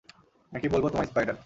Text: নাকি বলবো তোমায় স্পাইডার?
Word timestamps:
নাকি 0.53 0.67
বলবো 0.69 0.87
তোমায় 0.89 1.07
স্পাইডার? 1.07 1.35